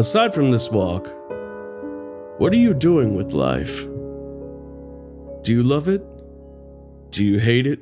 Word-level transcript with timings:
Aside 0.00 0.32
from 0.32 0.50
this 0.50 0.70
walk, 0.70 1.06
what 2.40 2.54
are 2.54 2.56
you 2.56 2.72
doing 2.72 3.14
with 3.14 3.34
life? 3.34 3.84
Do 5.42 5.52
you 5.52 5.62
love 5.62 5.88
it? 5.88 6.02
Do 7.10 7.22
you 7.22 7.38
hate 7.38 7.66
it? 7.66 7.80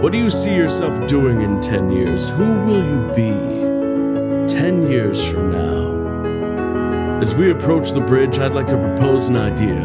What 0.00 0.12
do 0.12 0.18
you 0.18 0.30
see 0.30 0.54
yourself 0.54 1.04
doing 1.08 1.40
in 1.40 1.60
10 1.60 1.90
years? 1.90 2.28
Who 2.30 2.60
will 2.60 2.84
you 2.84 3.08
be 3.16 4.46
10 4.46 4.92
years 4.92 5.28
from 5.28 5.50
now? 5.50 7.18
As 7.20 7.34
we 7.34 7.50
approach 7.50 7.90
the 7.90 8.00
bridge, 8.00 8.38
I'd 8.38 8.54
like 8.54 8.68
to 8.68 8.76
propose 8.76 9.26
an 9.26 9.36
idea. 9.36 9.82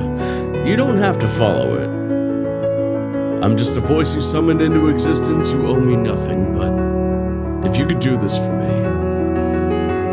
You 0.67 0.75
don't 0.75 0.97
have 0.97 1.17
to 1.17 1.27
follow 1.27 1.77
it. 1.77 1.89
I'm 3.43 3.57
just 3.57 3.75
a 3.75 3.81
voice 3.81 4.13
you 4.13 4.21
summoned 4.21 4.61
into 4.61 4.89
existence. 4.89 5.51
You 5.51 5.65
owe 5.65 5.79
me 5.79 5.95
nothing, 5.95 6.53
but 6.53 7.67
if 7.67 7.79
you 7.79 7.87
could 7.87 7.97
do 7.97 8.17
this 8.17 8.37
for 8.37 8.53
me, 8.53 8.86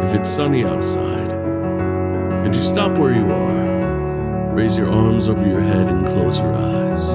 if 0.05 0.15
it's 0.15 0.29
sunny 0.29 0.65
outside, 0.65 1.31
could 2.45 2.55
you 2.55 2.63
stop 2.63 2.99
where 2.99 3.15
you 3.15 3.25
are? 3.31 4.55
Raise 4.55 4.77
your 4.77 4.91
arms 4.91 5.29
over 5.29 5.49
your 5.49 5.61
head 5.61 5.89
and 5.89 6.07
close 6.07 6.39
your 6.39 6.55
eyes. 6.55 7.15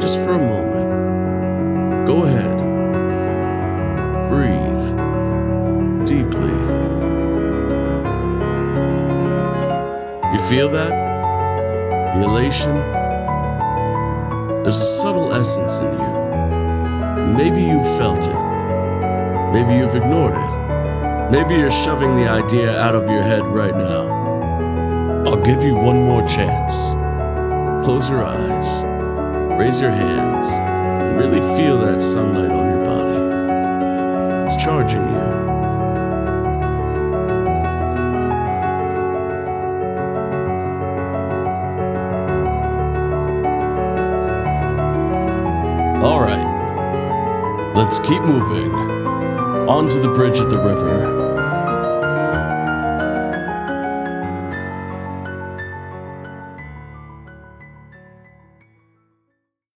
Just 0.00 0.22
for 0.22 0.32
a 0.32 0.38
moment. 0.38 2.06
Go 2.06 2.24
ahead. 2.24 2.58
Breathe 4.28 4.96
deeply. 6.06 6.52
You 10.32 10.38
feel 10.50 10.68
that? 10.68 10.92
The 12.14 12.22
elation? 12.24 12.76
There's 14.62 14.78
a 14.78 14.84
subtle 14.84 15.32
essence 15.32 15.80
in 15.80 15.92
you. 15.94 17.34
Maybe 17.34 17.62
you've 17.62 17.88
felt 17.96 18.28
it. 18.28 19.52
Maybe 19.52 19.78
you've 19.78 19.96
ignored 19.96 20.34
it. 20.36 20.65
Maybe 21.28 21.54
you're 21.56 21.72
shoving 21.72 22.14
the 22.14 22.28
idea 22.28 22.80
out 22.80 22.94
of 22.94 23.10
your 23.10 23.20
head 23.20 23.48
right 23.48 23.74
now. 23.74 25.24
I'll 25.26 25.42
give 25.42 25.64
you 25.64 25.74
one 25.74 25.96
more 25.96 26.24
chance. 26.28 26.92
Close 27.84 28.08
your 28.08 28.24
eyes, 28.24 28.84
raise 29.58 29.80
your 29.80 29.90
hands, 29.90 30.50
and 30.50 31.18
really 31.18 31.40
feel 31.56 31.78
that 31.78 32.00
sunlight 32.00 32.52
on 32.52 32.66
your 32.70 32.84
body. 32.84 34.44
It's 34.44 34.62
charging 34.62 35.02
you. 35.02 35.16
All 46.06 46.20
right, 46.20 47.72
let's 47.74 47.98
keep 47.98 48.22
moving. 48.22 48.70
Onto 49.68 50.00
the 50.00 50.12
bridge 50.12 50.38
at 50.38 50.48
the 50.48 50.58
river. 50.58 51.25